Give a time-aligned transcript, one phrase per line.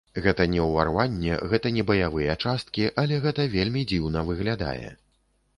[0.25, 4.89] Гэта не ўварванне, гэта не баявыя часткі, але гэта вельмі дзіўна выглядае.